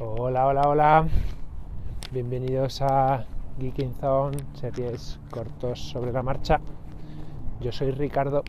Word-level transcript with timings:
Hola, 0.00 0.46
hola, 0.48 0.62
hola. 0.62 1.08
Bienvenidos 2.10 2.82
a 2.82 3.26
Geeking 3.60 3.94
Zone, 4.00 4.36
series 4.54 5.20
cortos 5.30 5.78
sobre 5.78 6.10
la 6.10 6.20
marcha. 6.20 6.60
Yo 7.60 7.70
soy 7.70 7.92
Ricardo 7.92 8.42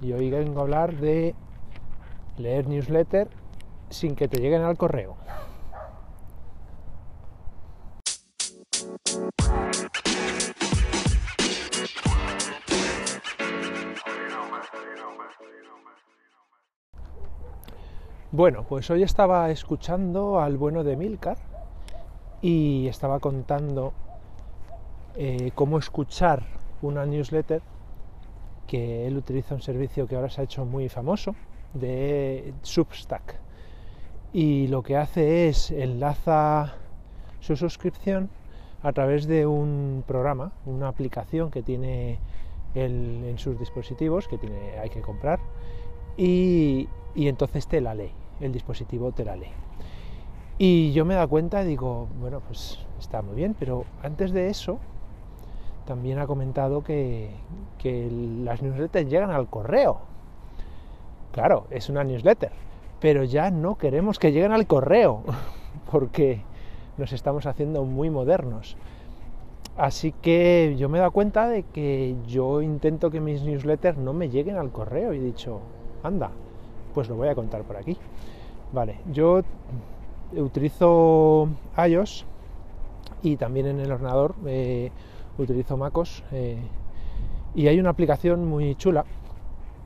y 0.00 0.12
hoy 0.12 0.30
vengo 0.30 0.60
a 0.60 0.62
hablar 0.62 0.94
de 0.94 1.34
leer 2.36 2.68
newsletter 2.68 3.28
sin 3.90 4.14
que 4.14 4.28
te 4.28 4.38
lleguen 4.38 4.62
al 4.62 4.76
correo. 4.76 5.16
Bueno, 18.30 18.66
pues 18.68 18.90
hoy 18.90 19.02
estaba 19.02 19.50
escuchando 19.50 20.38
al 20.38 20.58
bueno 20.58 20.84
de 20.84 20.96
Milcar 20.96 21.38
y 22.42 22.86
estaba 22.86 23.20
contando 23.20 23.94
eh, 25.16 25.50
cómo 25.54 25.78
escuchar 25.78 26.42
una 26.82 27.06
newsletter 27.06 27.62
que 28.66 29.06
él 29.06 29.16
utiliza 29.16 29.54
un 29.54 29.62
servicio 29.62 30.06
que 30.06 30.14
ahora 30.14 30.28
se 30.28 30.42
ha 30.42 30.44
hecho 30.44 30.66
muy 30.66 30.90
famoso 30.90 31.36
de 31.72 32.52
Substack. 32.60 33.40
Y 34.34 34.66
lo 34.66 34.82
que 34.82 34.98
hace 34.98 35.48
es 35.48 35.70
enlaza 35.70 36.74
su 37.40 37.56
suscripción 37.56 38.28
a 38.82 38.92
través 38.92 39.26
de 39.26 39.46
un 39.46 40.04
programa, 40.06 40.52
una 40.66 40.88
aplicación 40.88 41.50
que 41.50 41.62
tiene 41.62 42.18
en 42.74 43.38
sus 43.38 43.58
dispositivos 43.58 44.28
que 44.28 44.36
tiene, 44.36 44.78
hay 44.78 44.90
que 44.90 45.00
comprar 45.00 45.40
y, 46.18 46.88
entonces 47.14 47.68
te 47.68 47.80
la 47.80 47.94
lee, 47.94 48.10
el 48.40 48.52
dispositivo 48.52 49.12
te 49.12 49.24
la 49.24 49.36
lee. 49.36 49.52
Y 50.58 50.92
yo 50.92 51.04
me 51.04 51.14
da 51.14 51.26
cuenta 51.28 51.62
y 51.62 51.66
digo, 51.66 52.08
bueno, 52.20 52.40
pues 52.40 52.80
está 52.98 53.22
muy 53.22 53.36
bien, 53.36 53.54
pero 53.58 53.84
antes 54.02 54.32
de 54.32 54.48
eso 54.48 54.80
también 55.86 56.18
ha 56.18 56.26
comentado 56.26 56.82
que, 56.82 57.30
que 57.78 58.10
las 58.42 58.60
newsletters 58.60 59.08
llegan 59.08 59.30
al 59.30 59.48
correo. 59.48 60.00
Claro, 61.32 61.66
es 61.70 61.88
una 61.88 62.02
newsletter, 62.02 62.50
pero 63.00 63.22
ya 63.22 63.50
no 63.52 63.78
queremos 63.78 64.18
que 64.18 64.32
lleguen 64.32 64.50
al 64.52 64.66
correo, 64.66 65.22
porque 65.90 66.42
nos 66.96 67.12
estamos 67.12 67.46
haciendo 67.46 67.84
muy 67.84 68.10
modernos. 68.10 68.76
Así 69.76 70.10
que 70.10 70.74
yo 70.76 70.88
me 70.88 70.98
he 70.98 71.00
dado 71.00 71.12
cuenta 71.12 71.46
de 71.46 71.62
que 71.62 72.16
yo 72.26 72.60
intento 72.60 73.12
que 73.12 73.20
mis 73.20 73.42
newsletters 73.42 73.96
no 73.96 74.12
me 74.12 74.28
lleguen 74.28 74.56
al 74.56 74.72
correo 74.72 75.14
y 75.14 75.18
he 75.18 75.22
dicho, 75.22 75.60
pues 76.94 77.08
lo 77.08 77.16
voy 77.16 77.28
a 77.28 77.34
contar 77.34 77.62
por 77.62 77.76
aquí. 77.76 77.96
Vale, 78.72 79.00
yo 79.12 79.42
utilizo 80.36 81.48
iOS 81.76 82.24
y 83.22 83.36
también 83.36 83.66
en 83.66 83.80
el 83.80 83.90
ordenador 83.90 84.34
eh, 84.46 84.90
utilizo 85.38 85.76
MacOS 85.76 86.22
eh, 86.32 86.58
y 87.54 87.66
hay 87.66 87.80
una 87.80 87.90
aplicación 87.90 88.46
muy 88.46 88.74
chula 88.74 89.04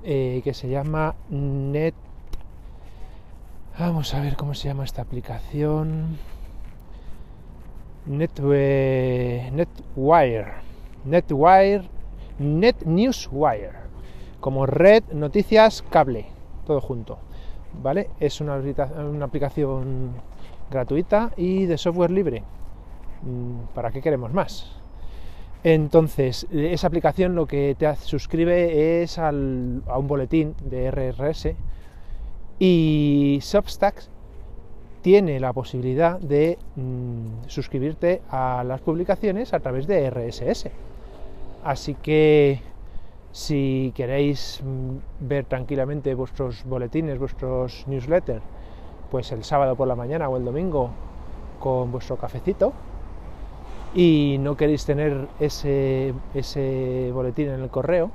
eh, 0.02 0.40
que 0.42 0.54
se 0.54 0.68
llama 0.68 1.14
Net. 1.30 1.94
Vamos 3.78 4.12
a 4.14 4.20
ver 4.20 4.36
cómo 4.36 4.54
se 4.54 4.68
llama 4.68 4.84
esta 4.84 5.02
aplicación. 5.02 6.18
Net, 8.06 8.40
NetWire. 8.40 10.52
NetWire. 11.04 11.88
NetNewsWire. 12.38 13.91
Como 14.42 14.66
red, 14.66 15.04
noticias, 15.12 15.84
cable. 15.88 16.26
Todo 16.66 16.80
junto. 16.80 17.16
¿Vale? 17.80 18.10
Es 18.18 18.40
una, 18.40 18.56
aplicación 19.24 20.10
gratuita 20.68 21.30
y 21.36 21.66
de 21.66 21.78
software 21.78 22.10
libre. 22.10 22.42
¿Para 23.72 23.92
qué 23.92 24.02
queremos 24.02 24.32
más? 24.32 24.72
Entonces, 25.62 26.48
esa 26.50 26.88
aplicación 26.88 27.36
lo 27.36 27.46
que 27.46 27.76
te 27.78 27.94
suscribe 27.94 29.04
es 29.04 29.16
al, 29.16 29.84
a 29.86 29.96
un 29.96 30.08
boletín 30.08 30.56
de 30.64 30.90
RRS 30.90 31.54
y 32.58 33.38
Substack 33.42 34.02
tiene 35.02 35.38
la 35.38 35.52
posibilidad 35.52 36.18
de 36.18 36.58
mmm, 36.74 37.46
suscribirte 37.46 38.22
a 38.28 38.64
las 38.66 38.80
publicaciones 38.80 39.54
a 39.54 39.60
través 39.60 39.86
de 39.86 40.10
RSS. 40.10 40.68
Así 41.62 41.94
que 41.94 42.71
si 43.32 43.92
queréis 43.96 44.62
mmm, 44.62 44.98
ver 45.20 45.46
tranquilamente 45.46 46.14
vuestros 46.14 46.64
boletines, 46.64 47.18
vuestros 47.18 47.84
newsletters, 47.88 48.42
pues 49.10 49.32
el 49.32 49.44
sábado 49.44 49.74
por 49.74 49.88
la 49.88 49.96
mañana 49.96 50.28
o 50.28 50.36
el 50.36 50.44
domingo 50.44 50.90
con 51.58 51.90
vuestro 51.90 52.16
cafecito 52.16 52.72
y 53.94 54.36
no 54.40 54.56
queréis 54.56 54.84
tener 54.86 55.28
ese, 55.38 56.14
ese 56.34 57.10
boletín 57.12 57.48
en 57.48 57.60
el 57.60 57.68
correo, 57.68 58.10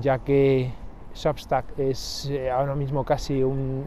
ya 0.00 0.18
que 0.18 0.72
Substack 1.12 1.78
es 1.78 2.28
eh, 2.30 2.50
ahora 2.50 2.74
mismo 2.74 3.04
casi 3.04 3.42
un, 3.42 3.84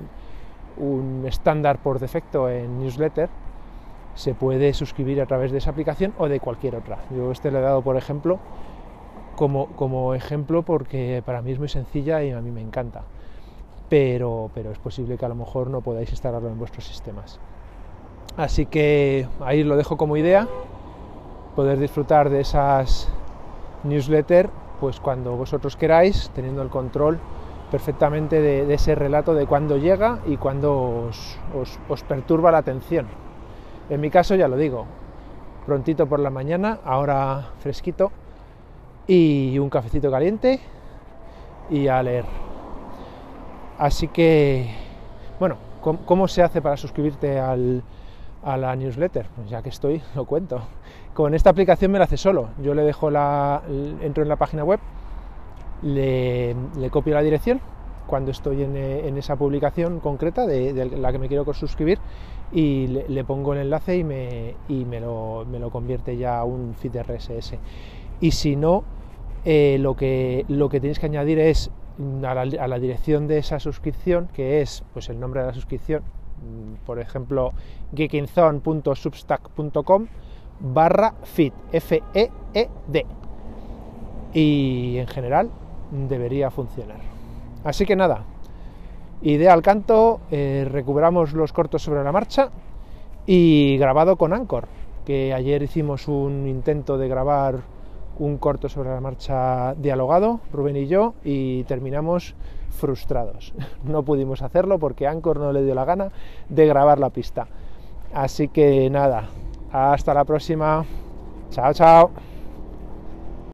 un 0.77 1.25
estándar 1.27 1.79
por 1.79 1.99
defecto 1.99 2.49
en 2.49 2.79
newsletter, 2.79 3.29
se 4.15 4.33
puede 4.33 4.73
suscribir 4.73 5.21
a 5.21 5.25
través 5.25 5.51
de 5.51 5.57
esa 5.57 5.71
aplicación 5.71 6.13
o 6.17 6.27
de 6.29 6.39
cualquier 6.39 6.75
otra. 6.75 6.99
Yo 7.15 7.31
este 7.31 7.51
le 7.51 7.59
he 7.59 7.61
dado, 7.61 7.81
por 7.81 7.97
ejemplo, 7.97 8.39
como, 9.35 9.67
como 9.75 10.13
ejemplo 10.13 10.63
porque 10.63 11.21
para 11.25 11.41
mí 11.41 11.51
es 11.51 11.59
muy 11.59 11.69
sencilla 11.69 12.23
y 12.23 12.31
a 12.31 12.41
mí 12.41 12.51
me 12.51 12.61
encanta. 12.61 13.03
Pero, 13.89 14.49
pero 14.53 14.71
es 14.71 14.79
posible 14.79 15.17
que 15.17 15.25
a 15.25 15.29
lo 15.29 15.35
mejor 15.35 15.69
no 15.69 15.81
podáis 15.81 16.09
instalarlo 16.09 16.49
en 16.49 16.57
vuestros 16.57 16.85
sistemas. 16.85 17.39
Así 18.37 18.65
que 18.65 19.27
ahí 19.41 19.63
lo 19.63 19.75
dejo 19.77 19.97
como 19.97 20.17
idea, 20.17 20.47
poder 21.55 21.79
disfrutar 21.79 22.29
de 22.29 22.41
esas 22.41 23.09
newsletters 23.83 24.49
pues 24.79 24.99
cuando 24.99 25.37
vosotros 25.37 25.77
queráis, 25.77 26.29
teniendo 26.35 26.61
el 26.61 26.69
control 26.69 27.17
perfectamente 27.71 28.41
de, 28.41 28.73
ese 28.73 28.95
relato 28.95 29.33
de 29.33 29.47
cuándo 29.47 29.77
llega 29.77 30.19
y 30.25 30.35
cuándo 30.35 31.09
os, 31.89 32.03
perturba 32.03 32.51
la 32.51 32.57
atención. 32.57 33.07
En 33.89 34.01
mi 34.01 34.09
caso, 34.09 34.35
ya 34.35 34.49
lo 34.49 34.57
digo, 34.57 34.85
prontito 35.65 36.05
por 36.07 36.19
la 36.19 36.29
mañana, 36.29 36.79
ahora 36.83 37.51
fresquito, 37.59 38.11
y 39.07 39.57
un 39.59 39.69
cafecito 39.69 40.09
caliente 40.09 40.59
y 41.69 41.87
a 41.87 42.01
leer. 42.03 42.25
Así 43.77 44.07
que, 44.07 44.69
bueno, 45.39 45.57
¿cómo, 45.81 46.27
se 46.27 46.43
hace 46.43 46.61
para 46.61 46.77
suscribirte 46.77 47.39
al, 47.39 47.83
a 48.43 48.57
la 48.57 48.75
newsletter? 48.75 49.25
Pues 49.35 49.49
ya 49.49 49.61
que 49.61 49.69
estoy, 49.69 50.01
lo 50.15 50.25
cuento. 50.25 50.61
Con 51.13 51.33
esta 51.33 51.49
aplicación 51.49 51.91
me 51.91 51.97
lo 51.97 52.03
hace 52.05 52.17
solo. 52.17 52.49
Yo 52.61 52.73
le 52.73 52.83
dejo 52.83 53.09
la. 53.09 53.61
entro 54.01 54.23
en 54.23 54.29
la 54.29 54.35
página 54.35 54.63
web, 54.63 54.79
le, 55.81 56.55
copio 56.91 57.13
la 57.13 57.21
dirección 57.21 57.61
cuando 58.07 58.31
estoy 58.31 58.63
en, 58.63 58.75
en 58.75 59.17
esa 59.17 59.35
publicación 59.35 59.99
concreta 59.99 60.45
de, 60.45 60.73
de, 60.73 60.85
la 60.85 61.11
que 61.11 61.19
me 61.19 61.27
quiero 61.27 61.51
suscribir 61.53 61.99
y 62.51 62.87
le, 62.87 63.07
le 63.07 63.23
pongo 63.23 63.53
el 63.53 63.59
enlace 63.59 63.97
y, 63.97 64.03
me, 64.03 64.55
y 64.67 64.85
me, 64.85 64.99
lo, 64.99 65.45
me, 65.49 65.57
lo, 65.59 65.71
convierte 65.71 66.17
ya 66.17 66.39
a 66.39 66.43
un 66.43 66.75
feed 66.75 67.01
RSS. 67.01 67.55
Y 68.21 68.31
si 68.31 68.55
no, 68.55 68.83
eh, 69.45 69.77
lo, 69.79 69.95
que, 69.95 70.45
lo 70.47 70.69
que 70.69 70.79
que 70.79 71.05
añadir 71.05 71.39
es 71.39 71.69
a 72.23 72.33
la, 72.33 72.41
a 72.41 72.67
la, 72.67 72.79
dirección 72.79 73.27
de 73.27 73.37
esa 73.37 73.59
suscripción, 73.59 74.27
que 74.33 74.61
es 74.61 74.83
pues, 74.93 75.09
el 75.09 75.19
nombre 75.19 75.41
de 75.41 75.47
la 75.47 75.53
suscripción, 75.53 76.03
por 76.85 76.99
ejemplo, 76.99 77.53
geekinzone.substack.com 77.95 80.07
barra 80.59 81.13
feed, 81.23 81.53
F-E-E-D. 81.71 83.05
Y 84.33 84.97
en 84.97 85.07
general 85.07 85.49
debería 85.91 86.49
funcionar. 86.49 86.97
Así 87.63 87.85
que 87.85 87.95
nada, 87.95 88.23
idea 89.21 89.53
al 89.53 89.61
canto, 89.61 90.21
eh, 90.31 90.67
recuperamos 90.69 91.33
los 91.33 91.53
cortos 91.53 91.83
sobre 91.83 92.03
la 92.03 92.11
marcha 92.11 92.49
y 93.25 93.77
grabado 93.77 94.17
con 94.17 94.33
Anchor, 94.33 94.67
que 95.05 95.33
ayer 95.33 95.61
hicimos 95.61 96.07
un 96.07 96.47
intento 96.47 96.97
de 96.97 97.07
grabar 97.07 97.61
un 98.19 98.37
corto 98.37 98.69
sobre 98.69 98.89
la 98.89 99.01
marcha 99.01 99.73
dialogado, 99.75 100.39
Rubén 100.51 100.77
y 100.77 100.87
yo, 100.87 101.13
y 101.23 101.63
terminamos 101.63 102.35
frustrados. 102.69 103.53
No 103.83 104.03
pudimos 104.03 104.41
hacerlo 104.41 104.79
porque 104.79 105.07
Anchor 105.07 105.39
no 105.39 105.51
le 105.51 105.63
dio 105.63 105.75
la 105.75 105.85
gana 105.85 106.11
de 106.49 106.65
grabar 106.65 106.99
la 106.99 107.09
pista. 107.09 107.47
Así 108.13 108.47
que 108.47 108.89
nada, 108.89 109.27
hasta 109.71 110.13
la 110.13 110.23
próxima. 110.23 110.85
Chao, 111.49 111.73
chao. 111.73 112.32